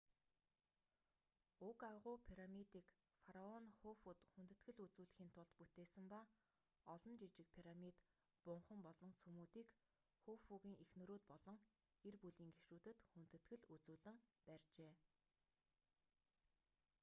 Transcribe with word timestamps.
уг 1.69 1.79
агуу 1.95 2.17
пирамидыг 2.27 2.87
фараон 3.23 3.65
хуфуд 3.79 4.19
хүндэтгэл 4.31 4.81
үзүүлэхийн 4.85 5.31
тулд 5.35 5.51
бүтээсэн 5.59 6.05
ба 6.13 6.19
олон 6.93 7.13
жижиг 7.21 7.47
пирамид 7.57 7.97
бунхан 8.45 8.79
болон 8.87 9.11
сүмүүдийг 9.21 9.67
хуфугийн 10.21 10.79
эхнэрүүд 10.83 11.23
болон 11.31 11.57
гэр 12.03 12.15
бүлийн 12.23 12.51
гишүүдэд 12.55 12.97
хүндэтгэл 13.11 13.63
үзүүлэн 13.75 14.17
барьжээ 14.47 14.93